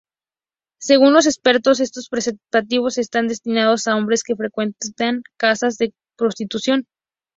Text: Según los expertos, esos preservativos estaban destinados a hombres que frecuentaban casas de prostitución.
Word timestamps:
Según 0.79 1.13
los 1.13 1.27
expertos, 1.27 1.79
esos 1.79 2.09
preservativos 2.09 2.97
estaban 2.97 3.27
destinados 3.27 3.85
a 3.85 3.95
hombres 3.95 4.23
que 4.23 4.35
frecuentaban 4.35 5.21
casas 5.37 5.77
de 5.77 5.93
prostitución. 6.17 6.87